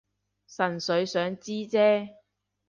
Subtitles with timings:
[0.03, 0.03] 純
[0.81, 2.15] 粹想知啫